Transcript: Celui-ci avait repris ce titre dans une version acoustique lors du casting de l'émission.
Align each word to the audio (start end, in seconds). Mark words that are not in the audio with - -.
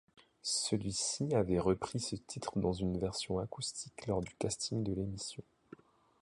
Celui-ci 0.41 1.35
avait 1.35 1.59
repris 1.59 1.99
ce 1.99 2.15
titre 2.15 2.57
dans 2.57 2.73
une 2.73 2.97
version 2.97 3.37
acoustique 3.37 4.07
lors 4.07 4.21
du 4.21 4.33
casting 4.39 4.81
de 4.83 4.93
l'émission. 4.93 5.43